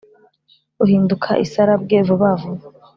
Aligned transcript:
Uhinduka 0.83 1.29
isarabwe 1.45 1.95
vuba 2.07 2.29
vuba 2.41 2.63